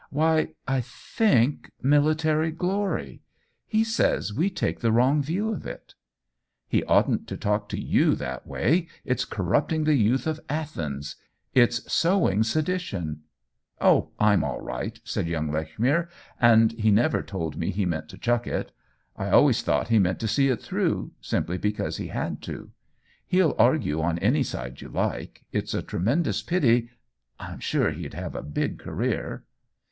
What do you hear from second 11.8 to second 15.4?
sowing sedition." "Oh, I'm all right!" said